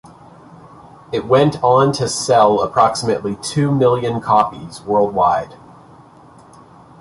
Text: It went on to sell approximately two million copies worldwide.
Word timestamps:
It 1.11 1.27
went 1.27 1.63
on 1.63 1.91
to 1.93 2.09
sell 2.09 2.63
approximately 2.63 3.35
two 3.35 3.69
million 3.69 4.19
copies 4.19 4.81
worldwide. 4.81 5.53